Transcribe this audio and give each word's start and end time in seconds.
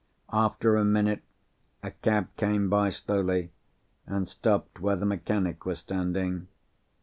After 0.33 0.75
a 0.77 0.83
minute, 0.83 1.21
a 1.83 1.91
cab 1.91 2.29
came 2.35 2.69
by 2.71 2.89
slowly, 2.89 3.51
and 4.07 4.27
stopped 4.27 4.79
where 4.79 4.95
the 4.95 5.05
mechanic 5.05 5.63
was 5.63 5.77
standing. 5.77 6.47